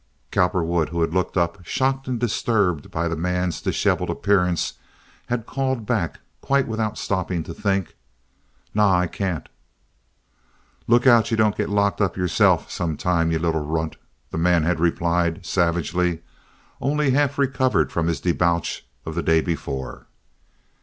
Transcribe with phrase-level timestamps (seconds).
[0.31, 4.73] Cowperwood, who had looked up, shocked and disturbed by the man's disheveled appearance,
[5.27, 7.95] had called back, quite without stopping to think:
[8.73, 9.47] "Naw, I can't."
[10.87, 13.97] "Look out you don't get locked up yourself sometime, you little runt,"
[14.31, 16.21] the man had replied, savagely,
[16.81, 20.07] only half recovered from his debauch of the day before.